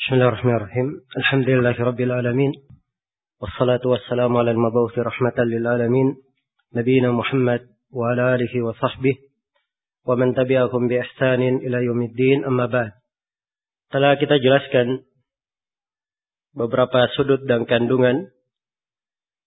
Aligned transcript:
بسم 0.00 0.14
الله 0.14 0.28
الرحمن 0.28 0.56
الرحيم. 0.56 0.88
الحمد 1.16 1.48
لله 1.48 1.76
رب 1.80 2.00
العالمين 2.00 2.52
والصلاة 3.40 3.80
والسلام 3.84 4.36
على 4.36 4.50
المبعوث 4.50 4.98
رحمة 4.98 5.38
للعالمين 5.38 6.16
نبينا 6.76 7.12
محمد 7.12 7.60
وعلى 7.92 8.34
آله 8.34 8.62
وصحبه 8.64 9.14
ومن 10.08 10.34
تبعهم 10.34 10.88
بإحسان 10.88 11.42
إلى 11.56 11.84
يوم 11.84 12.02
الدين. 12.02 12.44
أما 12.48 12.66
بعد 12.66 12.92
telah 13.92 14.16
kita 14.16 14.40
jelaskan 14.40 15.04
beberapa 16.56 17.04
sudut 17.20 17.44
dan 17.44 17.68
kandungan 17.68 18.32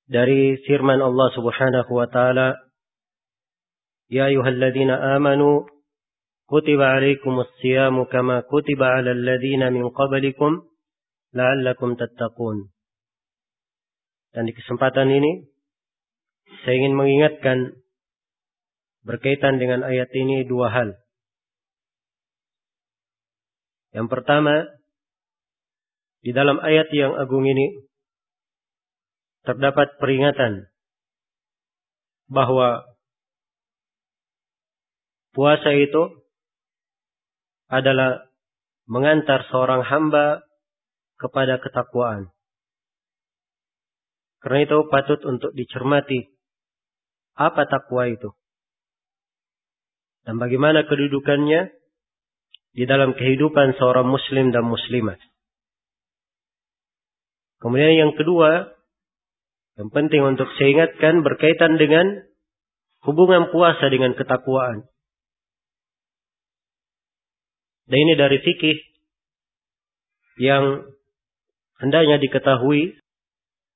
dari 0.06 0.62
firman 0.70 1.02
Allah 1.02 1.34
Subhanahu 1.34 1.98
wa 1.98 2.06
taala 2.06 2.62
Ya 4.06 4.30
ayyuhalladzina 4.30 5.18
amanu 5.18 5.66
kutiba 6.50 7.00
alaikumus 7.00 7.50
siyamu 7.64 8.06
kama 8.08 8.44
kutiba 8.48 9.00
alal 9.00 9.20
ladzina 9.20 9.72
min 9.72 9.90
qablikum 9.92 10.68
la'allakum 11.34 11.98
tattaqun 11.98 12.70
Dan 14.34 14.50
di 14.50 14.54
kesempatan 14.54 15.10
ini 15.14 15.46
saya 16.66 16.76
ingin 16.78 16.96
mengingatkan 16.98 17.58
berkaitan 19.04 19.60
dengan 19.60 19.84
ayat 19.86 20.10
ini 20.16 20.48
dua 20.48 20.72
hal. 20.74 20.90
Yang 23.94 24.08
pertama, 24.10 24.66
di 26.26 26.32
dalam 26.34 26.58
ayat 26.58 26.90
yang 26.96 27.14
agung 27.14 27.46
ini 27.46 27.86
terdapat 29.44 30.00
peringatan 30.00 30.72
bahwa 32.32 32.88
puasa 35.36 35.76
itu 35.76 36.23
adalah 37.74 38.30
mengantar 38.86 39.50
seorang 39.50 39.82
hamba 39.82 40.46
kepada 41.18 41.58
ketakwaan. 41.58 42.30
Karena 44.44 44.60
itu 44.68 44.78
patut 44.92 45.24
untuk 45.26 45.56
dicermati 45.56 46.30
apa 47.34 47.66
takwa 47.66 48.12
itu. 48.12 48.30
Dan 50.28 50.38
bagaimana 50.38 50.86
kedudukannya 50.86 51.72
di 52.76 52.84
dalam 52.86 53.16
kehidupan 53.18 53.76
seorang 53.80 54.08
muslim 54.08 54.52
dan 54.52 54.68
muslimat. 54.68 55.18
Kemudian 57.64 57.96
yang 57.96 58.14
kedua, 58.20 58.76
yang 59.80 59.90
penting 59.90 60.22
untuk 60.28 60.52
saya 60.60 60.70
ingatkan 60.76 61.24
berkaitan 61.24 61.80
dengan 61.80 62.28
hubungan 63.08 63.48
puasa 63.50 63.88
dengan 63.88 64.12
ketakwaan. 64.14 64.92
Dan 67.94 68.10
ini 68.10 68.18
dari 68.18 68.42
fikih 68.42 68.78
yang 70.42 70.82
hendaknya 71.78 72.18
diketahui 72.18 72.98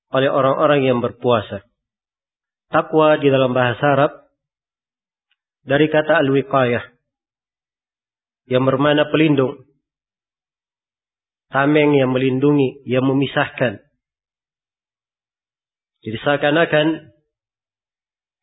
oleh 0.09 0.29
orang-orang 0.33 0.89
yang 0.89 1.05
berpuasa. 1.05 1.61
Takwa 2.73 3.21
di 3.21 3.29
dalam 3.29 3.53
bahasa 3.53 3.85
Arab 3.93 4.11
dari 5.61 5.85
kata 5.85 6.17
al-wiqayah 6.25 6.81
yang 8.49 8.65
bermana 8.65 9.05
pelindung. 9.13 9.69
Tameng 11.53 11.93
yang 11.93 12.09
melindungi, 12.09 12.89
yang 12.89 13.05
memisahkan. 13.05 13.85
Jadi 16.01 16.17
seakan-akan 16.25 17.13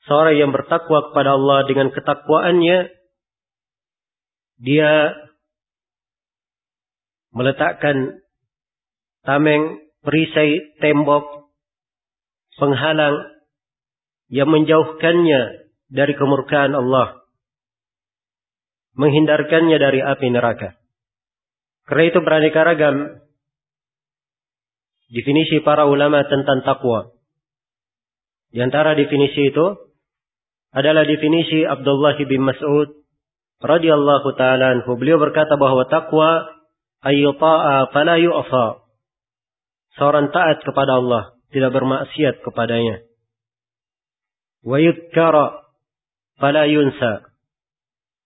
seorang 0.07 0.39
yang 0.39 0.55
bertakwa 0.55 1.11
kepada 1.11 1.35
Allah 1.35 1.67
dengan 1.67 1.91
ketakwaannya, 1.91 2.95
dia 4.63 5.19
meletakkan 7.35 8.23
tameng, 9.27 9.83
perisai, 10.07 10.79
tembok, 10.79 11.51
penghalang 12.57 13.19
yang 14.31 14.49
menjauhkannya 14.49 15.43
dari 15.91 16.13
kemurkaan 16.15 16.73
Allah. 16.73 17.27
Menghindarkannya 18.95 19.75
dari 19.83 19.99
api 19.99 20.27
neraka. 20.31 20.79
Karena 21.85 22.05
itu 22.15 22.19
beraneka 22.23 22.63
ragam 22.63 22.97
definisi 25.11 25.59
para 25.67 25.91
ulama 25.91 26.23
tentang 26.31 26.63
takwa. 26.63 27.11
Di 28.55 28.63
antara 28.63 28.95
definisi 28.95 29.51
itu 29.51 29.67
adalah 30.71 31.03
definisi 31.03 31.67
Abdullah 31.67 32.15
bin 32.23 32.47
Mas'ud 32.47 33.03
radhiyallahu 33.59 34.29
taala 34.39 34.79
anhu. 34.79 34.95
Beliau 34.95 35.19
berkata 35.19 35.59
bahwa 35.59 35.91
takwa 35.91 36.54
ayyuta'a 37.05 37.93
fala 37.93 38.17
yu'fa. 38.17 38.67
Seorang 39.95 40.35
taat 40.35 40.65
kepada 40.67 40.99
Allah, 40.99 41.39
tidak 41.55 41.71
bermaksiat 41.71 42.43
kepadanya. 42.43 43.07
Wa 44.65 44.81
yudkara 44.81 45.71
fala 46.41 46.67
yunsa. 46.67 47.31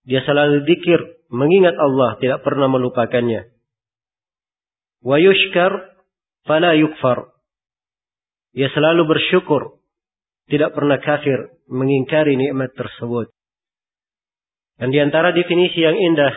Dia 0.08 0.24
selalu 0.24 0.64
dikir 0.64 1.28
mengingat 1.28 1.76
Allah, 1.76 2.16
tidak 2.22 2.40
pernah 2.40 2.72
melupakannya. 2.72 3.52
Wa 5.04 5.20
yushkar 5.20 5.98
fala 6.48 6.72
yukfar. 6.78 7.36
Ia 8.56 8.72
selalu 8.72 9.04
bersyukur, 9.04 9.76
tidak 10.48 10.72
pernah 10.72 10.96
kafir 10.96 11.52
mengingkari 11.68 12.40
nikmat 12.40 12.72
tersebut. 12.72 13.28
Dan 14.80 14.88
di 14.94 14.98
antara 15.02 15.36
definisi 15.36 15.84
yang 15.84 15.98
indah 15.98 16.32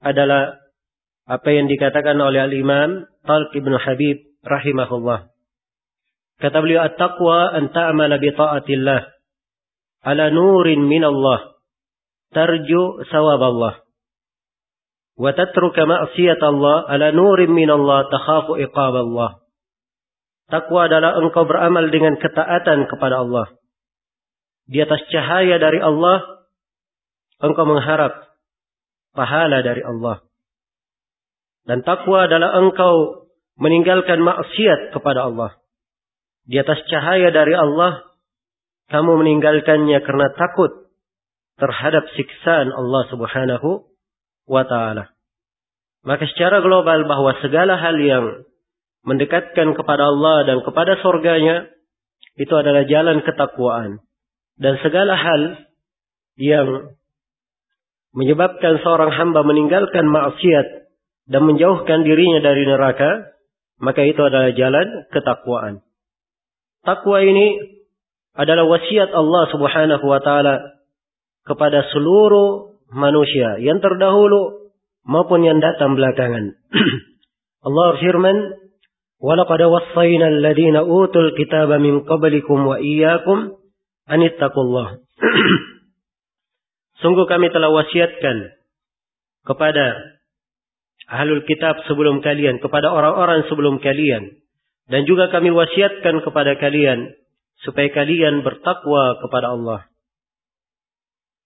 adalah 0.00 0.56
apa 1.28 1.48
yang 1.52 1.68
dikatakan 1.68 2.16
oleh 2.16 2.40
Al-Imam 2.40 3.04
Talq 3.28 3.52
ibn 3.52 3.76
Habib 3.76 4.24
rahimahullah. 4.40 5.28
Kata 6.40 6.56
beliau, 6.64 6.88
At-taqwa 6.88 7.52
an 7.52 7.68
ta'amala 7.68 8.16
bi 8.16 8.32
ta'atillah 8.32 9.00
ala 10.08 10.24
nurin 10.32 10.88
min 10.88 11.04
Allah 11.04 11.60
tarju 12.32 13.04
sawab 13.12 13.42
Allah 13.44 13.74
wa 15.18 15.34
tatruka 15.34 15.82
ma'siyat 15.82 16.38
Allah 16.38 16.86
ala 16.86 17.10
nurin 17.10 17.50
min 17.50 17.66
Allah 17.68 18.06
takhafu 18.06 18.56
iqab 18.62 18.94
Allah. 18.94 19.42
Takwa 20.48 20.88
adalah 20.88 21.20
engkau 21.20 21.44
beramal 21.44 21.92
dengan 21.92 22.16
ketaatan 22.16 22.88
kepada 22.88 23.20
Allah. 23.20 23.52
Di 24.64 24.80
atas 24.80 25.04
cahaya 25.12 25.60
dari 25.60 25.76
Allah, 25.76 26.24
engkau 27.44 27.68
mengharap 27.68 28.32
pahala 29.12 29.60
dari 29.60 29.84
Allah. 29.84 30.24
Dan 31.68 31.84
takwa 31.84 32.24
adalah 32.24 32.56
engkau 32.64 33.28
meninggalkan 33.60 34.24
maksiat 34.24 34.96
kepada 34.96 35.28
Allah. 35.28 35.60
Di 36.48 36.56
atas 36.56 36.80
cahaya 36.88 37.28
dari 37.28 37.52
Allah, 37.52 38.08
kamu 38.88 39.20
meninggalkannya 39.20 40.00
karena 40.00 40.32
takut 40.32 40.88
terhadap 41.60 42.08
siksaan 42.16 42.72
Allah 42.72 43.02
Subhanahu 43.12 43.84
wa 44.48 44.64
taala. 44.64 45.12
Maka 46.08 46.24
secara 46.32 46.64
global 46.64 47.04
bahwa 47.04 47.36
segala 47.44 47.76
hal 47.76 48.00
yang 48.00 48.48
mendekatkan 49.04 49.76
kepada 49.76 50.08
Allah 50.08 50.48
dan 50.48 50.64
kepada 50.64 50.96
surganya 51.04 51.68
itu 52.40 52.54
adalah 52.56 52.88
jalan 52.88 53.20
ketakwaan. 53.20 54.00
Dan 54.56 54.80
segala 54.80 55.20
hal 55.20 55.68
yang 56.40 56.96
menyebabkan 58.16 58.80
seorang 58.80 59.12
hamba 59.12 59.44
meninggalkan 59.44 60.08
maksiat 60.08 60.77
dan 61.28 61.44
menjauhkan 61.44 62.08
dirinya 62.08 62.40
dari 62.40 62.64
neraka, 62.64 63.36
maka 63.78 64.00
itu 64.02 64.18
adalah 64.18 64.50
jalan 64.56 65.06
ketakwaan. 65.12 65.84
Takwa 66.82 67.20
ini 67.20 67.78
adalah 68.32 68.64
wasiat 68.64 69.12
Allah 69.12 69.44
Subhanahu 69.52 70.04
wa 70.08 70.20
taala 70.24 70.80
kepada 71.44 71.84
seluruh 71.92 72.80
manusia 72.92 73.60
yang 73.60 73.84
terdahulu 73.84 74.72
maupun 75.04 75.44
yang 75.44 75.60
datang 75.60 76.00
belakangan. 76.00 76.56
Allah 77.66 77.88
firman, 78.00 78.36
"Walaqad 79.20 79.60
wassayna 79.68 80.32
alladziina 80.32 80.86
utul 80.86 81.36
kitaba 81.36 81.76
min 81.76 82.08
qablikum 82.08 82.64
wa 82.64 82.76
iyyakum 82.80 83.58
an 84.08 84.18
ittaqullah." 84.24 85.02
Sungguh 87.04 87.26
kami 87.30 87.52
telah 87.52 87.70
wasiatkan 87.70 88.58
kepada 89.46 90.17
ahlul 91.06 91.46
kitab 91.46 91.78
sebelum 91.86 92.18
kalian, 92.24 92.58
kepada 92.58 92.90
orang-orang 92.90 93.46
sebelum 93.46 93.78
kalian. 93.78 94.42
Dan 94.88 95.04
juga 95.04 95.28
kami 95.30 95.52
wasiatkan 95.52 96.24
kepada 96.24 96.56
kalian 96.58 97.12
supaya 97.62 97.92
kalian 97.92 98.42
bertakwa 98.42 99.20
kepada 99.20 99.54
Allah. 99.54 99.80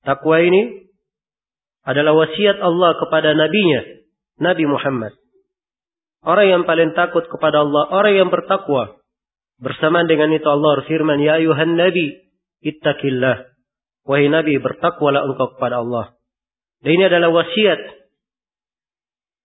Takwa 0.07 0.39
ini 0.43 0.91
adalah 1.83 2.15
wasiat 2.15 2.63
Allah 2.63 2.91
kepada 3.03 3.35
nabinya, 3.35 3.83
Nabi 4.39 4.65
Muhammad. 4.67 5.15
Orang 6.23 6.47
yang 6.47 6.63
paling 6.63 6.95
takut 6.95 7.27
kepada 7.27 7.67
Allah, 7.67 7.91
orang 7.91 8.15
yang 8.15 8.31
bertakwa. 8.31 9.03
Bersamaan 9.59 10.07
dengan 10.07 10.31
itu 10.31 10.47
Allah 10.47 10.87
firman, 10.87 11.19
Ya 11.19 11.39
ayuhan 11.39 11.75
Nabi, 11.75 12.31
ittaqillah. 12.63 13.51
Wahai 14.07 14.31
Nabi, 14.31 14.59
bertakwalah 14.59 15.27
engkau 15.27 15.59
kepada 15.59 15.83
Allah. 15.83 16.15
Dan 16.83 16.99
ini 16.99 17.05
adalah 17.07 17.31
wasiat 17.31 18.02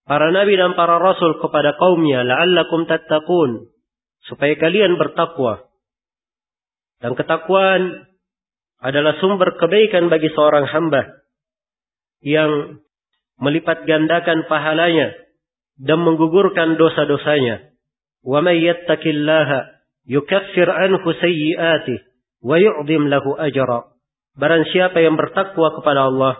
para 0.08 0.32
nabi 0.32 0.56
dan 0.56 0.72
para 0.72 0.96
rasul 0.96 1.36
kepada 1.36 1.76
kaumnya 1.76 2.24
la'allakum 2.24 2.88
tattaqun 2.88 3.68
supaya 4.24 4.56
kalian 4.56 4.96
bertakwa. 4.96 5.68
Dan 6.98 7.14
ketakwaan 7.14 8.08
adalah 8.82 9.20
sumber 9.22 9.54
kebaikan 9.60 10.08
bagi 10.10 10.32
seorang 10.32 10.66
hamba 10.66 11.22
yang 12.24 12.82
melipat 13.38 13.86
gandakan 13.86 14.48
pahalanya 14.50 15.14
dan 15.78 16.02
menggugurkan 16.02 16.74
dosa-dosanya. 16.74 17.70
Wa 18.24 18.42
may 18.42 18.58
yattaqillaha 18.64 19.78
yukaffir 20.10 20.66
anhu 20.66 21.06
sayyi'atihi 21.06 22.02
wa 22.42 22.56
yu'dhim 22.58 23.06
lahu 23.06 23.38
ajra. 23.38 23.94
Barang 24.34 24.66
siapa 24.74 24.98
yang 24.98 25.14
bertakwa 25.14 25.78
kepada 25.78 26.10
Allah, 26.10 26.34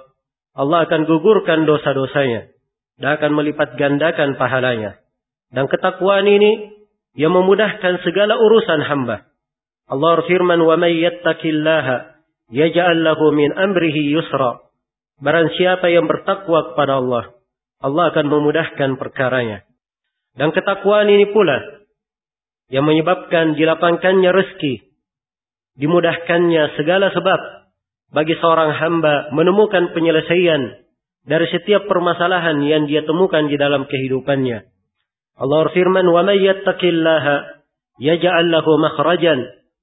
Allah 0.59 0.91
akan 0.91 1.07
gugurkan 1.07 1.71
dosa-dosanya 1.71 2.58
dan 2.99 3.19
akan 3.19 3.31
melipat 3.35 3.79
gandakan 3.79 4.35
pahalanya. 4.35 4.99
Dan 5.55 5.71
ketakwaan 5.71 6.27
ini 6.29 6.77
yang 7.17 7.33
memudahkan 7.33 8.05
segala 8.05 8.37
urusan 8.37 8.85
hamba. 8.85 9.25
Allah 9.89 10.11
berfirman, 10.21 10.61
"Wa 10.61 10.77
may 10.77 11.01
yattaqillaha 11.01 11.97
yaj'al 12.53 13.01
lahu 13.01 13.33
min 13.33 13.55
amrihi 13.57 14.13
yusra." 14.13 14.69
Barang 15.19 15.51
siapa 15.57 15.89
yang 15.91 16.07
bertakwa 16.07 16.75
kepada 16.75 17.01
Allah, 17.03 17.35
Allah 17.83 18.05
akan 18.15 18.27
memudahkan 18.29 19.01
perkaranya. 19.01 19.67
Dan 20.39 20.55
ketakwaan 20.55 21.11
ini 21.11 21.27
pula 21.35 21.59
yang 22.71 22.87
menyebabkan 22.87 23.59
dilapangkannya 23.59 24.31
rezeki, 24.31 24.75
dimudahkannya 25.81 26.79
segala 26.79 27.11
sebab 27.11 27.41
bagi 28.13 28.37
seorang 28.39 28.77
hamba 28.77 29.33
menemukan 29.35 29.91
penyelesaian 29.97 30.88
dari 31.29 31.45
setiap 31.53 31.85
permasalahan 31.85 32.57
yang 32.65 32.89
dia 32.89 33.05
temukan 33.05 33.45
di 33.47 33.61
dalam 33.61 33.85
kehidupannya. 33.85 34.65
Allah 35.39 35.59
berfirman, 35.69 36.09
"Wa 36.09 36.25
may 36.25 36.41
yattaqillaha 36.41 37.35
yaj'al 38.01 38.49
lahu 38.49 38.81
makhrajan 38.81 39.39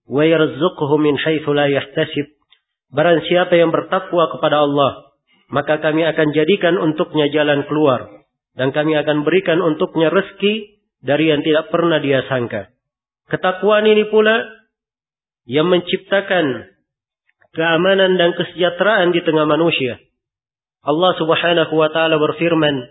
wa 0.09 0.25
yarzuqhu 0.25 0.95
min 0.97 1.15
haitsu 1.21 1.53
la 1.53 1.69
yahtasib." 1.69 2.33
Barang 2.89 3.21
siapa 3.29 3.53
yang 3.53 3.69
bertakwa 3.69 4.33
kepada 4.33 4.65
Allah, 4.65 5.13
maka 5.53 5.77
kami 5.77 6.01
akan 6.09 6.33
jadikan 6.33 6.81
untuknya 6.81 7.29
jalan 7.29 7.63
keluar 7.69 8.25
dan 8.57 8.73
kami 8.73 8.97
akan 8.97 9.21
berikan 9.21 9.61
untuknya 9.61 10.09
rezeki 10.09 10.81
dari 11.05 11.29
yang 11.29 11.45
tidak 11.45 11.69
pernah 11.69 12.01
dia 12.01 12.25
sangka. 12.25 12.73
Ketakwaan 13.29 13.85
ini 13.85 14.09
pula 14.09 14.41
yang 15.45 15.69
menciptakan 15.69 16.73
keamanan 17.53 18.17
dan 18.17 18.33
kesejahteraan 18.33 19.13
di 19.13 19.21
tengah 19.21 19.45
manusia. 19.45 20.01
Allah 20.85 21.11
Subhanahu 21.17 21.73
wa 21.73 21.89
taala 21.89 22.21
berfirman, 22.21 22.85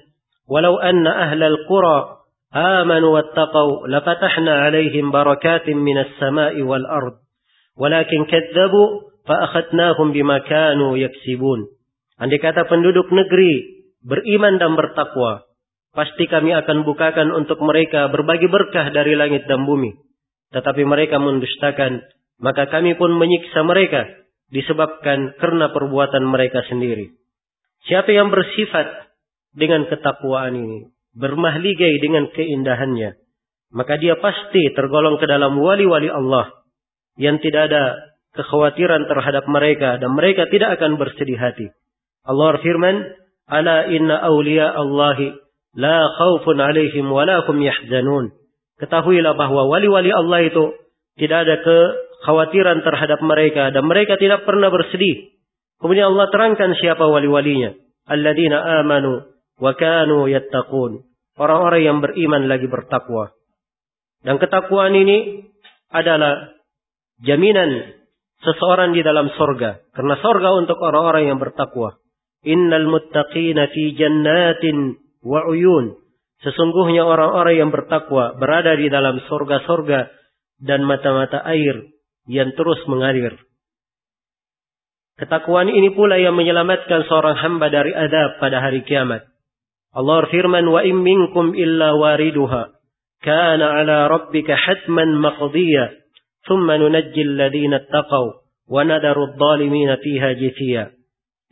"Walau 0.50 0.82
anna 0.82 1.30
ahlal 1.30 1.62
qura 1.70 2.26
amanu 2.50 3.14
wattaqau 3.14 3.86
lafatahna 3.86 4.66
'alaihim 4.66 5.14
barakatin 5.14 5.78
minas 5.78 6.10
sama'i 6.18 6.58
wal 6.66 6.82
ard, 6.82 7.22
walakin 7.78 8.26
kadzabu 8.26 9.14
fa 9.22 9.46
akhadnahum 9.46 10.10
bima 10.10 10.42
kanu 10.42 10.98
yaksibun." 10.98 11.70
Andai 12.18 12.42
kata 12.42 12.66
penduduk 12.66 13.14
negeri 13.14 13.86
beriman 14.02 14.58
dan 14.58 14.74
bertakwa, 14.74 15.46
pasti 15.94 16.26
kami 16.26 16.50
akan 16.50 16.82
bukakan 16.82 17.30
untuk 17.30 17.62
mereka 17.62 18.10
berbagai 18.10 18.50
berkah 18.50 18.90
dari 18.90 19.14
langit 19.14 19.46
dan 19.46 19.62
bumi. 19.66 19.94
Tetapi 20.50 20.82
mereka 20.82 21.18
mendustakan, 21.22 22.02
maka 22.42 22.70
kami 22.70 22.94
pun 22.98 23.14
menyiksa 23.14 23.62
mereka 23.66 24.06
disebabkan 24.50 25.34
karena 25.38 25.70
perbuatan 25.74 26.22
mereka 26.26 26.62
sendiri. 26.70 27.23
Siapa 27.84 28.08
yang 28.16 28.32
bersifat 28.32 29.12
dengan 29.52 29.84
ketakwaan 29.84 30.56
ini, 30.56 30.88
bermahligai 31.12 32.00
dengan 32.00 32.32
keindahannya, 32.32 33.20
maka 33.76 34.00
dia 34.00 34.16
pasti 34.16 34.72
tergolong 34.72 35.20
ke 35.20 35.26
dalam 35.28 35.60
wali-wali 35.60 36.08
Allah 36.08 36.64
yang 37.20 37.36
tidak 37.44 37.68
ada 37.68 37.84
kekhawatiran 38.34 39.04
terhadap 39.04 39.44
mereka 39.46 40.00
dan 40.00 40.16
mereka 40.16 40.48
tidak 40.48 40.80
akan 40.80 40.96
bersedih 40.96 41.36
hati. 41.36 41.70
Allah 42.24 42.56
berfirman, 42.56 42.96
"Ala 43.52 43.92
inna 43.92 44.16
awliya 44.32 44.74
Allahi 44.74 45.36
la 45.76 46.08
khawfun 46.08 46.58
alaihim 46.64 47.12
wa 47.12 47.28
la 47.28 47.44
hum 47.44 47.60
yahzanun." 47.60 48.32
Ketahuilah 48.80 49.36
bahwa 49.36 49.68
wali-wali 49.70 50.08
Allah 50.08 50.40
itu 50.48 50.72
tidak 51.20 51.46
ada 51.46 51.56
kekhawatiran 51.62 52.80
terhadap 52.80 53.20
mereka 53.22 53.70
dan 53.70 53.84
mereka 53.86 54.16
tidak 54.16 54.42
pernah 54.48 54.72
bersedih 54.72 55.33
Kemudian 55.84 56.16
Allah 56.16 56.32
terangkan 56.32 56.72
siapa 56.80 57.04
wali-walinya. 57.04 57.76
Alladzina 58.08 58.80
amanu 58.80 59.20
wa 59.60 59.76
kanu 59.76 60.32
yattaqun. 60.32 61.04
Orang-orang 61.36 61.82
yang 61.84 61.98
beriman 62.00 62.48
lagi 62.48 62.64
bertakwa. 62.72 63.36
Dan 64.24 64.40
ketakwaan 64.40 64.96
ini 64.96 65.44
adalah 65.92 66.56
jaminan 67.20 68.00
seseorang 68.40 68.96
di 68.96 69.04
dalam 69.04 69.28
sorga. 69.36 69.84
Karena 69.92 70.16
sorga 70.24 70.56
untuk 70.56 70.80
orang-orang 70.80 71.28
yang 71.28 71.36
bertakwa. 71.36 72.00
Innal 72.48 72.88
muttaqina 72.88 73.68
fi 73.68 73.92
jannatin 73.92 74.96
wa 75.20 75.44
uyun. 75.52 76.00
Sesungguhnya 76.40 77.04
orang-orang 77.04 77.60
yang 77.60 77.68
bertakwa 77.68 78.40
berada 78.40 78.72
di 78.72 78.88
dalam 78.88 79.20
sorga-sorga 79.28 80.08
dan 80.64 80.80
mata-mata 80.88 81.44
air 81.44 81.92
yang 82.24 82.56
terus 82.56 82.80
mengalir. 82.88 83.36
Ketakwaan 85.14 85.70
ini 85.70 85.94
pula 85.94 86.18
yang 86.18 86.34
menyelamatkan 86.34 87.06
seorang 87.06 87.38
hamba 87.38 87.70
dari 87.70 87.94
adab 87.94 88.42
pada 88.42 88.58
hari 88.58 88.82
kiamat. 88.82 89.22
Allah 89.94 90.26
firman, 90.26 90.66
"Wa 90.66 90.82
in 90.82 91.06
minkum 91.06 91.54
illa 91.54 91.94
wariduha, 91.94 92.74
kana 93.22 93.66
'ala 93.78 94.10
rabbika 94.10 94.58
hatman 94.58 95.14
maqdiya, 95.22 95.94
thumma 96.50 96.82
nunajji 96.82 97.22
alladhina 97.30 97.86
ittaqaw 97.86 98.26
wa 98.66 98.80
nadaru 98.82 99.30
adh-dhalimina 99.30 100.02
fiha 100.02 100.34
jithiya." 100.34 100.90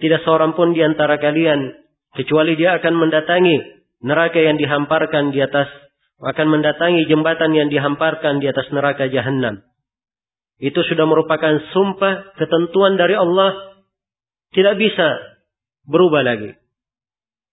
Tidak 0.03 0.21
seorang 0.27 0.59
pun 0.59 0.75
di 0.75 0.83
antara 0.83 1.23
kalian 1.23 1.71
kecuali 2.19 2.59
dia 2.59 2.75
akan 2.83 2.99
mendatangi 2.99 3.63
neraka 4.03 4.43
yang 4.43 4.59
dihamparkan 4.59 5.31
di 5.31 5.39
atas 5.39 5.71
akan 6.19 6.47
mendatangi 6.51 7.07
jembatan 7.07 7.55
yang 7.55 7.71
dihamparkan 7.71 8.43
di 8.43 8.51
atas 8.51 8.67
neraka 8.75 9.07
jahanam. 9.07 9.63
Itu 10.63 10.79
sudah 10.87 11.11
merupakan 11.11 11.59
sumpah 11.75 12.39
ketentuan 12.39 12.95
dari 12.95 13.19
Allah. 13.19 13.83
Tidak 14.55 14.79
bisa 14.79 15.19
berubah 15.91 16.23
lagi. 16.23 16.55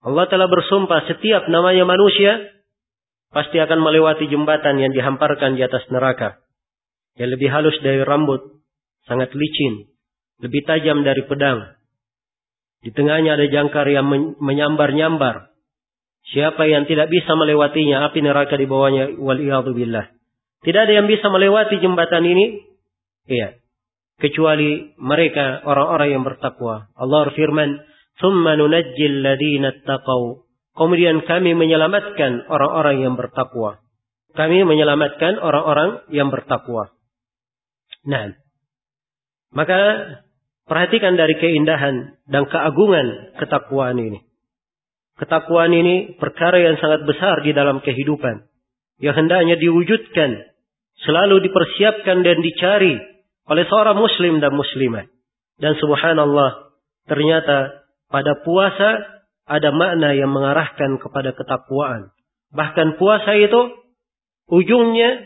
Allah 0.05 0.29
telah 0.29 0.45
bersumpah 0.45 1.09
setiap 1.09 1.49
namanya 1.49 1.89
manusia 1.89 2.37
pasti 3.33 3.57
akan 3.57 3.81
melewati 3.81 4.29
jembatan 4.29 4.77
yang 4.77 4.93
dihamparkan 4.93 5.57
di 5.57 5.65
atas 5.65 5.89
neraka. 5.89 6.37
Yang 7.17 7.29
lebih 7.35 7.49
halus 7.49 7.77
dari 7.81 8.05
rambut, 8.05 8.61
sangat 9.09 9.33
licin, 9.33 9.89
lebih 10.45 10.61
tajam 10.69 11.01
dari 11.01 11.25
pedang. 11.25 11.65
Di 12.85 12.93
tengahnya 12.93 13.35
ada 13.35 13.49
jangkar 13.49 13.89
yang 13.89 14.05
menyambar-nyambar. 14.37 15.49
Siapa 16.29 16.63
yang 16.69 16.85
tidak 16.85 17.09
bisa 17.09 17.33
melewatinya, 17.33 18.05
api 18.05 18.21
neraka 18.21 18.53
di 18.53 18.69
bawahnya, 18.69 19.17
wal 19.17 19.41
billah. 19.73 20.13
Tidak 20.61 20.81
ada 20.85 20.93
yang 20.93 21.09
bisa 21.09 21.25
melewati 21.27 21.81
jembatan 21.81 22.23
ini 22.23 22.68
Iya. 23.29 23.61
Kecuali 24.19 24.97
mereka 24.99 25.63
orang-orang 25.63 26.09
yang 26.19 26.23
bertakwa. 26.27 26.91
Allah 26.97 27.19
berfirman, 27.31 27.69
"Tsumma 28.19 28.59
nunajjil 28.59 29.23
ladina 29.23 29.71
taqaw." 29.85 30.43
Kemudian 30.75 31.23
kami 31.23 31.55
menyelamatkan 31.55 32.49
orang-orang 32.51 33.05
yang 33.05 33.15
bertakwa. 33.15 33.79
Kami 34.35 34.63
menyelamatkan 34.67 35.39
orang-orang 35.39 36.03
yang 36.11 36.29
bertakwa. 36.33 36.91
Nah, 38.07 38.35
maka 39.51 39.79
perhatikan 40.69 41.17
dari 41.17 41.35
keindahan 41.35 42.19
dan 42.29 42.43
keagungan 42.47 43.35
ketakwaan 43.41 43.97
ini. 43.97 44.19
Ketakwaan 45.19 45.73
ini 45.75 46.15
perkara 46.15 46.63
yang 46.63 46.79
sangat 46.79 47.03
besar 47.03 47.43
di 47.43 47.51
dalam 47.51 47.83
kehidupan. 47.83 48.47
Yang 49.03 49.15
hendaknya 49.25 49.55
diwujudkan. 49.59 50.31
Selalu 51.03 51.43
dipersiapkan 51.43 52.23
dan 52.23 52.39
dicari 52.43 53.08
oleh 53.49 53.65
seorang 53.65 53.97
muslim 53.97 54.37
dan 54.37 54.53
muslimah. 54.53 55.09
Dan 55.59 55.75
subhanallah, 55.81 56.71
ternyata 57.09 57.83
pada 58.07 58.39
puasa 58.45 59.19
ada 59.49 59.69
makna 59.73 60.13
yang 60.13 60.29
mengarahkan 60.29 61.01
kepada 61.01 61.33
ketakwaan. 61.33 62.13
Bahkan 62.53 63.01
puasa 63.01 63.33
itu 63.35 63.61
ujungnya 64.53 65.25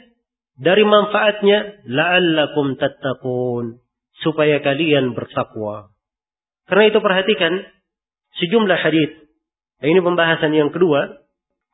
dari 0.57 0.87
manfaatnya 0.87 1.85
la'allakum 1.85 2.79
tattaqun 2.79 3.83
supaya 4.25 4.63
kalian 4.63 5.13
bertakwa. 5.13 5.93
Karena 6.65 6.83
itu 6.89 6.99
perhatikan 7.03 7.53
sejumlah 8.41 8.79
hadis. 8.79 9.11
Ini 9.83 9.99
pembahasan 9.99 10.55
yang 10.55 10.71
kedua, 10.71 11.21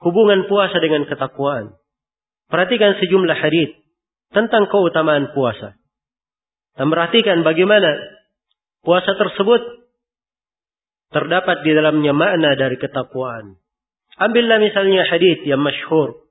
hubungan 0.02 0.50
puasa 0.50 0.82
dengan 0.82 1.06
ketakwaan. 1.06 1.78
Perhatikan 2.50 2.98
sejumlah 2.98 3.38
hadis 3.38 3.78
tentang 4.34 4.66
keutamaan 4.68 5.30
puasa. 5.38 5.79
Dan 6.78 6.92
perhatikan 6.92 7.42
bagaimana 7.42 7.98
puasa 8.84 9.16
tersebut 9.16 9.62
terdapat 11.10 11.66
di 11.66 11.72
dalamnya 11.74 12.14
makna 12.14 12.54
dari 12.54 12.78
ketakwaan. 12.78 13.58
Ambillah 14.20 14.60
misalnya 14.62 15.08
hadis 15.08 15.42
yang 15.48 15.64
masyhur 15.64 16.28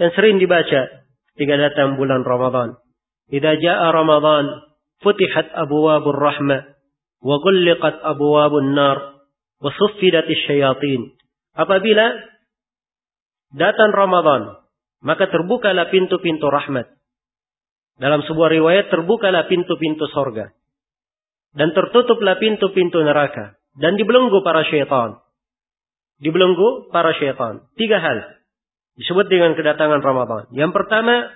yang 0.00 0.12
sering 0.12 0.36
dibaca 0.40 1.04
ketika 1.36 1.54
datang 1.56 2.00
bulan 2.00 2.24
Ramadan. 2.24 2.80
Idza 3.28 3.60
jaa 3.60 3.88
Ramadan 3.92 4.66
futihat 5.04 5.52
abwabur 5.52 6.16
rahmah 6.16 6.76
wa 7.20 7.36
ghulliqat 7.40 8.00
abwabun 8.02 8.72
nar 8.72 9.20
wa 9.60 9.70
suffidat 9.72 10.28
syayatin. 10.28 11.16
Apabila 11.56 12.12
datang 13.52 13.92
Ramadan, 13.92 14.64
maka 15.04 15.28
terbukalah 15.28 15.88
pintu-pintu 15.92 16.48
rahmat. 16.48 16.95
Dalam 17.96 18.20
sebuah 18.24 18.52
riwayat 18.52 18.92
terbukalah 18.92 19.48
pintu-pintu 19.48 20.04
sorga. 20.12 20.52
Dan 21.56 21.72
tertutuplah 21.72 22.36
pintu-pintu 22.36 23.00
neraka. 23.00 23.56
Dan 23.76 23.96
dibelenggu 23.96 24.44
para 24.44 24.64
syaitan 24.68 25.20
dibelenggu 26.20 26.88
para 26.92 27.12
syaitan. 27.16 27.64
Tiga 27.76 28.00
hal 28.00 28.18
disebut 28.96 29.28
dengan 29.28 29.52
kedatangan 29.52 30.00
Ramadan. 30.00 30.48
Yang 30.56 30.72
pertama, 30.72 31.28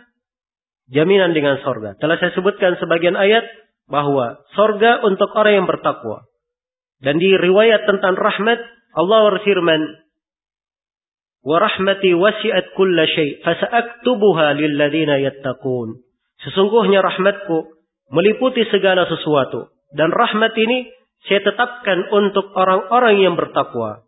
jaminan 0.88 1.36
dengan 1.36 1.60
sorga. 1.60 1.96
Telah 2.00 2.16
saya 2.16 2.32
sebutkan 2.32 2.80
sebagian 2.80 3.16
ayat 3.16 3.44
bahwa 3.90 4.40
sorga 4.56 5.04
untuk 5.04 5.28
orang 5.36 5.64
yang 5.64 5.68
bertakwa. 5.68 6.24
Dan 7.00 7.16
di 7.16 7.32
riwayat 7.32 7.88
tentang 7.88 8.16
rahmat, 8.16 8.60
Allah 8.92 9.20
berfirman, 9.32 9.80
rahmati 11.40 12.12
wasi'at 12.12 12.76
kulla 12.76 13.08
syai' 13.08 13.40
fasa'aktubuha 13.40 14.56
lilladina 14.56 15.16
yattaqun. 15.24 16.09
Sesungguhnya 16.40 17.04
rahmatku 17.04 17.80
meliputi 18.12 18.64
segala 18.72 19.04
sesuatu. 19.06 19.72
Dan 19.90 20.14
rahmat 20.14 20.54
ini 20.56 20.88
saya 21.26 21.44
tetapkan 21.44 22.08
untuk 22.14 22.54
orang-orang 22.56 23.20
yang 23.20 23.34
bertakwa. 23.36 24.06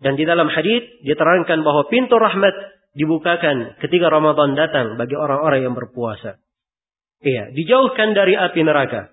Dan 0.00 0.16
di 0.16 0.24
dalam 0.24 0.48
hadis 0.48 0.84
diterangkan 1.04 1.60
bahwa 1.60 1.88
pintu 1.88 2.16
rahmat 2.16 2.52
dibukakan 2.96 3.78
ketika 3.78 4.10
Ramadan 4.10 4.56
datang 4.56 4.96
bagi 4.96 5.14
orang-orang 5.14 5.70
yang 5.70 5.74
berpuasa. 5.76 6.40
Iya, 7.20 7.52
dijauhkan 7.52 8.16
dari 8.16 8.32
api 8.32 8.64
neraka. 8.64 9.12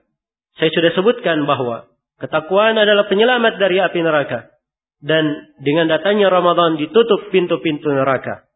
Saya 0.57 0.71
sudah 0.71 0.91
sebutkan 0.95 1.43
bahwa 1.43 1.91
ketakwaan 2.23 2.79
adalah 2.79 3.05
penyelamat 3.11 3.59
dari 3.59 3.83
api 3.83 3.99
neraka. 3.99 4.47
Dan 4.97 5.53
dengan 5.61 5.91
datangnya 5.91 6.31
Ramadan 6.33 6.79
ditutup 6.81 7.29
pintu-pintu 7.29 7.93
neraka. 7.93 8.47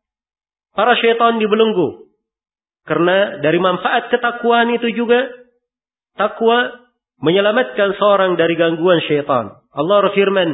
Para 0.73 0.97
syaitan 0.97 1.37
dibelenggu. 1.37 2.10
Karena 2.85 3.39
dari 3.39 3.59
manfaat 3.61 4.09
ketakwaan 4.09 4.73
itu 4.73 4.89
juga 4.97 5.29
takwa 6.17 6.81
menyelamatkan 7.21 7.93
seorang 7.95 8.35
dari 8.35 8.57
gangguan 8.57 8.99
syaitan. 9.05 9.61
Allah 9.71 9.97
berfirman, 10.09 10.49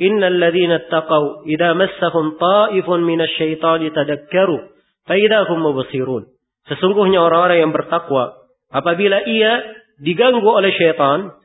Innal 0.00 0.40
ladzina 0.40 0.80
taqaw 0.88 1.44
idza 1.44 1.76
massahum 1.76 2.40
ta'ifun 2.40 3.04
minasyaitani 3.04 3.92
tadakkaru 3.92 4.72
fa 5.04 5.14
idahum 5.16 5.60
mubsirun. 5.60 6.24
Sesungguhnya 6.72 7.20
orang-orang 7.20 7.68
yang 7.68 7.72
bertakwa 7.76 8.40
apabila 8.72 9.20
ia 9.28 9.60
diganggu 10.00 10.46
oleh 10.46 10.72
syaitan, 10.72 11.36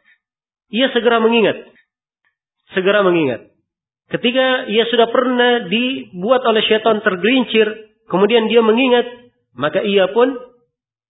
ia 0.72 0.88
segera 0.96 1.20
mengingat. 1.20 1.68
Segera 2.72 3.04
mengingat. 3.04 3.52
Ketika 4.08 4.70
ia 4.72 4.86
sudah 4.88 5.10
pernah 5.10 5.68
dibuat 5.68 6.46
oleh 6.48 6.64
syaitan 6.64 7.04
tergelincir, 7.04 7.92
kemudian 8.08 8.48
dia 8.48 8.62
mengingat, 8.64 9.25
maka 9.56 9.82
ia 9.82 10.12
pun 10.12 10.36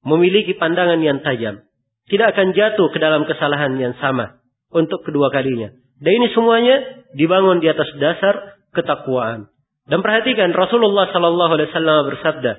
memiliki 0.06 0.54
pandangan 0.56 1.02
yang 1.02 1.20
tajam. 1.26 1.66
Tidak 2.06 2.28
akan 2.30 2.54
jatuh 2.54 2.94
ke 2.94 3.02
dalam 3.02 3.26
kesalahan 3.26 3.74
yang 3.82 3.98
sama 3.98 4.38
untuk 4.70 5.02
kedua 5.02 5.34
kalinya. 5.34 5.74
Dan 5.98 6.12
ini 6.22 6.28
semuanya 6.38 7.06
dibangun 7.18 7.60
di 7.60 7.68
atas 7.68 7.90
dasar 7.98 8.62
ketakwaan. 8.78 9.50
Dan 9.90 10.06
perhatikan 10.06 10.54
Rasulullah 10.54 11.10
sallallahu 11.10 11.52
alaihi 11.58 11.70
wasallam 11.74 12.02
bersabda, 12.14 12.52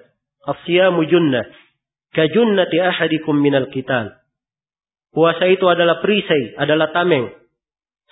"As-siyamu 0.50 1.06
junnah, 1.06 1.46
ka 2.14 2.26
junnati 2.26 2.78
ahadikum 2.82 3.38
minal 3.38 3.70
qital." 3.70 4.18
Puasa 5.14 5.46
itu 5.48 5.64
adalah 5.70 6.02
perisai, 6.02 6.58
adalah 6.58 6.90
tameng. 6.90 7.30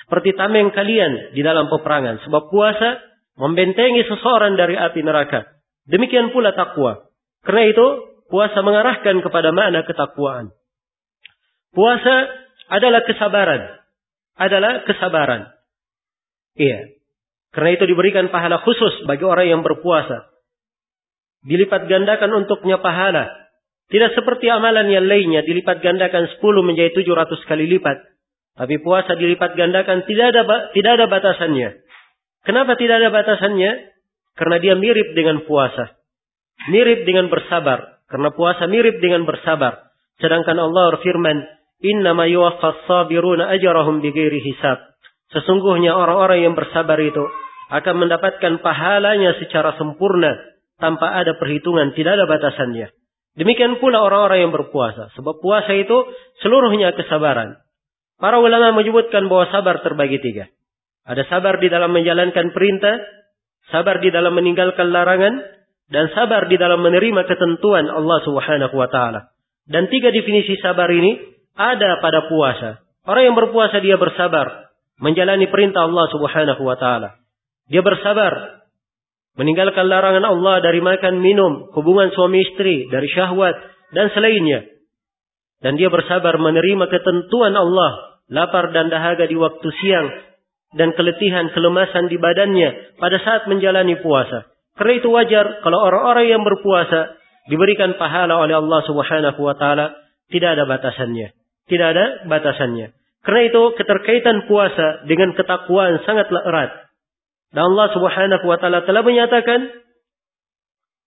Seperti 0.04 0.36
tameng 0.38 0.72
kalian 0.72 1.36
di 1.36 1.42
dalam 1.44 1.68
peperangan. 1.68 2.22
Sebab 2.26 2.48
puasa 2.48 3.00
membentengi 3.36 4.04
seseorang 4.08 4.56
dari 4.56 4.76
api 4.78 5.00
neraka. 5.04 5.48
Demikian 5.84 6.32
pula 6.32 6.56
takwa. 6.56 7.08
Karena 7.44 7.62
itu, 7.68 7.86
puasa 8.32 8.64
mengarahkan 8.64 9.20
kepada 9.20 9.52
makna 9.52 9.84
ketakwaan. 9.84 10.50
Puasa 11.76 12.14
adalah 12.72 13.04
kesabaran 13.04 13.84
adalah 14.34 14.82
kesabaran. 14.86 15.50
Iya. 16.58 16.98
Karena 17.54 17.70
itu 17.78 17.84
diberikan 17.86 18.30
pahala 18.34 18.58
khusus 18.62 19.06
bagi 19.06 19.22
orang 19.22 19.46
yang 19.46 19.62
berpuasa. 19.62 20.26
Dilipat 21.46 21.86
gandakan 21.86 22.44
untuknya 22.44 22.82
pahala. 22.82 23.30
Tidak 23.86 24.16
seperti 24.16 24.50
amalan 24.50 24.90
yang 24.90 25.06
lainnya 25.06 25.44
dilipat 25.46 25.78
gandakan 25.84 26.26
10 26.26 26.40
menjadi 26.66 26.90
700 27.04 27.46
kali 27.46 27.68
lipat. 27.78 28.00
Tapi 28.54 28.74
puasa 28.82 29.14
dilipat 29.14 29.54
gandakan 29.54 30.02
tidak 30.08 30.34
ada 30.34 30.42
tidak 30.72 30.92
ada 30.98 31.06
batasannya. 31.06 31.70
Kenapa 32.42 32.74
tidak 32.74 33.02
ada 33.02 33.10
batasannya? 33.12 33.70
Karena 34.34 34.56
dia 34.58 34.74
mirip 34.74 35.14
dengan 35.14 35.46
puasa. 35.46 35.94
Mirip 36.70 37.04
dengan 37.04 37.28
bersabar. 37.28 38.02
Karena 38.08 38.30
puasa 38.30 38.70
mirip 38.70 39.02
dengan 39.02 39.26
bersabar. 39.26 39.90
Sedangkan 40.22 40.56
Allah 40.56 40.94
berfirman, 40.94 41.36
Innama 41.84 42.24
yuwaffas 42.30 42.88
sabiruna 42.88 43.50
ajarahum 43.52 44.00
bighairi 44.00 44.40
hisab. 44.40 44.80
Sesungguhnya 45.34 45.92
orang-orang 45.92 46.46
yang 46.48 46.54
bersabar 46.54 46.96
itu 47.02 47.20
akan 47.68 47.94
mendapatkan 48.06 48.62
pahalanya 48.62 49.36
secara 49.42 49.74
sempurna 49.76 50.32
tanpa 50.78 51.12
ada 51.12 51.36
perhitungan, 51.36 51.92
tidak 51.92 52.16
ada 52.20 52.24
batasannya. 52.30 52.88
Demikian 53.34 53.82
pula 53.82 53.98
orang-orang 54.00 54.46
yang 54.46 54.52
berpuasa. 54.54 55.10
Sebab 55.18 55.42
puasa 55.42 55.74
itu 55.74 56.06
seluruhnya 56.40 56.94
kesabaran. 56.94 57.58
Para 58.14 58.38
ulama 58.38 58.70
menyebutkan 58.78 59.26
bahwa 59.26 59.50
sabar 59.50 59.82
terbagi 59.82 60.22
tiga. 60.22 60.46
Ada 61.04 61.26
sabar 61.26 61.58
di 61.58 61.66
dalam 61.66 61.90
menjalankan 61.90 62.54
perintah, 62.54 62.96
sabar 63.74 63.98
di 64.00 64.08
dalam 64.14 64.32
meninggalkan 64.38 64.88
larangan, 64.88 65.42
dan 65.88 66.08
sabar 66.16 66.48
di 66.48 66.56
dalam 66.56 66.80
menerima 66.80 67.28
ketentuan 67.28 67.88
Allah 67.88 68.18
Subhanahu 68.24 68.74
wa 68.74 68.88
taala. 68.88 69.34
Dan 69.64 69.88
tiga 69.88 70.12
definisi 70.12 70.56
sabar 70.60 70.88
ini 70.92 71.20
ada 71.56 72.00
pada 72.00 72.28
puasa. 72.28 72.84
Orang 73.04 73.32
yang 73.32 73.36
berpuasa 73.36 73.80
dia 73.84 74.00
bersabar 74.00 74.72
menjalani 75.00 75.48
perintah 75.48 75.84
Allah 75.84 76.06
Subhanahu 76.08 76.62
wa 76.64 76.76
taala. 76.80 77.20
Dia 77.68 77.80
bersabar 77.80 78.64
meninggalkan 79.34 79.90
larangan 79.90 80.24
Allah 80.24 80.62
dari 80.62 80.78
makan 80.78 81.18
minum, 81.18 81.68
hubungan 81.74 82.14
suami 82.14 82.44
istri, 82.44 82.86
dari 82.88 83.08
syahwat 83.10 83.56
dan 83.92 84.12
selainnya. 84.14 84.68
Dan 85.64 85.80
dia 85.80 85.88
bersabar 85.88 86.36
menerima 86.36 86.86
ketentuan 86.92 87.56
Allah, 87.56 88.20
lapar 88.28 88.70
dan 88.76 88.92
dahaga 88.92 89.24
di 89.24 89.34
waktu 89.34 89.68
siang 89.80 90.08
dan 90.74 90.92
keletihan, 90.92 91.48
kelemasan 91.54 92.10
di 92.10 92.18
badannya 92.18 92.98
pada 92.98 93.16
saat 93.22 93.46
menjalani 93.48 93.96
puasa. 94.02 94.53
Karena 94.74 94.92
itu 94.98 95.08
wajar 95.14 95.62
kalau 95.62 95.78
orang-orang 95.86 96.26
yang 96.34 96.42
berpuasa 96.42 97.14
diberikan 97.46 97.94
pahala 97.94 98.42
oleh 98.42 98.58
Allah 98.58 98.80
Subhanahu 98.82 99.38
wa 99.38 99.54
taala 99.54 99.94
tidak 100.34 100.58
ada 100.58 100.64
batasannya. 100.66 101.30
Tidak 101.70 101.86
ada 101.94 102.04
batasannya. 102.26 102.90
Karena 103.24 103.40
itu 103.48 103.62
keterkaitan 103.78 104.50
puasa 104.50 105.06
dengan 105.08 105.32
ketakwaan 105.32 106.02
sangatlah 106.04 106.42
erat. 106.44 106.70
Dan 107.54 107.72
Allah 107.72 107.88
Subhanahu 107.94 108.44
wa 108.44 108.58
taala 108.58 108.82
telah 108.82 109.06
menyatakan, 109.06 109.70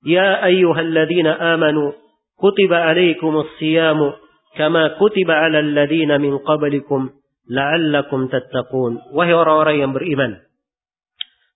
"Ya 0.07 0.41
ayyuhalladzina 0.47 1.36
amanu, 1.59 1.91
kutiba 2.39 2.88
alaikumus 2.88 3.51
siyamu 3.59 4.15
kama 4.55 4.95
kutiba 4.95 5.43
'alal 5.43 5.75
ladzina 5.75 6.17
min 6.17 6.39
qablikum 6.41 7.12
la'allakum 7.51 8.31
tattaqun." 8.31 9.12
Wahai 9.12 9.36
orang-orang 9.36 9.75
yang 9.83 9.91
beriman, 9.91 10.39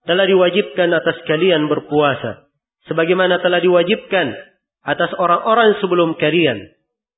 telah 0.05 0.25
diwajibkan 0.25 0.89
atas 0.91 1.17
kalian 1.29 1.69
berpuasa 1.69 2.49
sebagaimana 2.89 3.37
telah 3.39 3.61
diwajibkan 3.61 4.33
atas 4.81 5.11
orang-orang 5.17 5.77
sebelum 5.77 6.17
kalian 6.17 6.73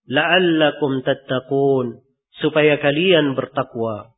la'allakum 0.07 1.03
tattaqun 1.03 2.03
supaya 2.43 2.75
kalian 2.81 3.37
bertakwa. 3.39 4.11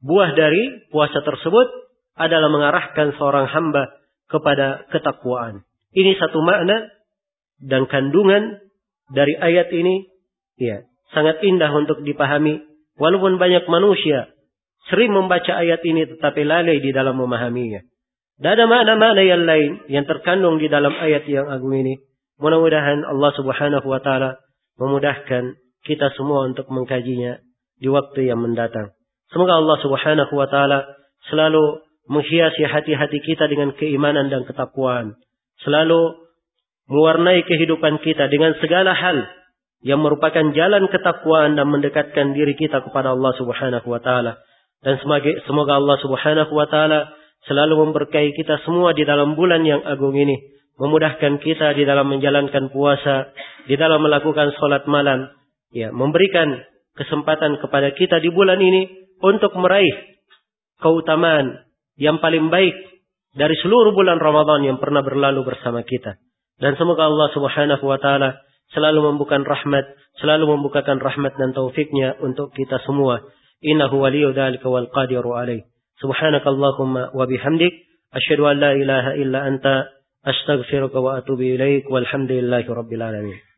Buah 0.00 0.32
dari 0.32 0.88
puasa 0.88 1.20
tersebut 1.20 1.68
adalah 2.16 2.48
mengarahkan 2.48 3.16
seorang 3.16 3.48
hamba 3.50 3.90
kepada 4.30 4.86
ketakwaan. 4.94 5.66
Ini 5.90 6.14
satu 6.16 6.40
makna 6.40 6.88
dan 7.60 7.90
kandungan 7.90 8.62
dari 9.10 9.34
ayat 9.34 9.68
ini 9.74 10.06
ya 10.56 10.86
sangat 11.10 11.42
indah 11.42 11.68
untuk 11.74 12.06
dipahami 12.06 12.62
walaupun 12.96 13.36
banyak 13.36 13.66
manusia 13.66 14.30
sering 14.90 15.14
membaca 15.14 15.54
ayat 15.54 15.80
ini 15.86 16.04
tetapi 16.10 16.42
lalai 16.42 16.82
di 16.82 16.90
dalam 16.90 17.16
memahaminya. 17.16 17.80
Dan 18.40 18.56
ada 18.56 18.64
makna-makna 18.66 19.22
yang 19.22 19.44
lain 19.44 19.70
yang 19.92 20.04
terkandung 20.08 20.56
di 20.58 20.66
dalam 20.66 20.96
ayat 20.96 21.28
yang 21.28 21.46
agung 21.46 21.76
ini. 21.76 22.00
Mudah-mudahan 22.40 23.04
Allah 23.04 23.30
Subhanahu 23.36 23.84
wa 23.84 24.00
taala 24.00 24.40
memudahkan 24.80 25.60
kita 25.84 26.08
semua 26.16 26.48
untuk 26.48 26.72
mengkajinya 26.72 27.36
di 27.76 27.88
waktu 27.92 28.32
yang 28.32 28.40
mendatang. 28.40 28.96
Semoga 29.28 29.60
Allah 29.60 29.76
Subhanahu 29.84 30.32
wa 30.32 30.48
taala 30.48 30.88
selalu 31.28 31.84
menghiasi 32.08 32.64
hati-hati 32.64 33.20
kita 33.22 33.44
dengan 33.46 33.76
keimanan 33.76 34.32
dan 34.32 34.48
ketakwaan. 34.48 35.20
Selalu 35.60 36.16
mewarnai 36.88 37.44
kehidupan 37.44 38.00
kita 38.00 38.26
dengan 38.32 38.56
segala 38.58 38.96
hal 38.96 39.20
yang 39.84 40.00
merupakan 40.00 40.52
jalan 40.56 40.88
ketakwaan 40.88 41.60
dan 41.60 41.68
mendekatkan 41.68 42.32
diri 42.32 42.56
kita 42.56 42.80
kepada 42.84 43.12
Allah 43.12 43.32
Subhanahu 43.36 43.84
wa 43.84 44.00
taala. 44.00 44.40
Dan 44.80 44.96
semoga 45.44 45.72
Allah 45.76 45.96
Subhanahu 46.00 46.52
wa 46.56 46.66
taala 46.68 47.12
selalu 47.44 47.88
memberkahi 47.88 48.32
kita 48.36 48.64
semua 48.64 48.96
di 48.96 49.04
dalam 49.04 49.36
bulan 49.36 49.64
yang 49.64 49.84
agung 49.84 50.16
ini, 50.16 50.36
memudahkan 50.80 51.40
kita 51.40 51.76
di 51.76 51.84
dalam 51.84 52.08
menjalankan 52.08 52.72
puasa, 52.72 53.32
di 53.68 53.76
dalam 53.76 54.00
melakukan 54.00 54.56
salat 54.56 54.88
malam, 54.88 55.28
ya, 55.68 55.92
memberikan 55.92 56.64
kesempatan 56.96 57.60
kepada 57.60 57.92
kita 57.92 58.20
di 58.24 58.32
bulan 58.32 58.60
ini 58.60 58.88
untuk 59.20 59.52
meraih 59.56 60.20
keutamaan 60.80 61.68
yang 62.00 62.16
paling 62.24 62.48
baik 62.48 62.72
dari 63.36 63.54
seluruh 63.60 63.92
bulan 63.92 64.16
Ramadan 64.16 64.64
yang 64.64 64.80
pernah 64.80 65.04
berlalu 65.04 65.44
bersama 65.44 65.84
kita. 65.84 66.16
Dan 66.60 66.76
semoga 66.76 67.08
Allah 67.08 67.28
Subhanahu 67.32 67.84
wa 67.84 68.00
taala 68.00 68.40
selalu 68.72 69.12
membukakan 69.12 69.44
rahmat, 69.44 69.84
selalu 70.20 70.56
membukakan 70.56 71.00
rahmat 71.00 71.36
dan 71.36 71.52
taufiknya 71.52 72.16
untuk 72.20 72.52
kita 72.52 72.80
semua. 72.84 73.20
إنه 73.64 73.94
ولي 73.94 74.32
ذلك 74.32 74.66
والقادر 74.66 75.32
عليه. 75.32 75.62
سبحانك 76.02 76.46
اللهم 76.46 76.96
وبحمدك 77.14 77.72
أشهد 78.14 78.40
أن 78.40 78.56
لا 78.56 78.72
إله 78.72 79.14
إلا 79.14 79.48
أنت 79.48 79.84
أستغفرك 80.26 80.94
وأتوب 80.94 81.40
إليك 81.40 81.90
والحمد 81.90 82.32
لله 82.32 82.74
رب 82.74 82.92
العالمين. 82.92 83.40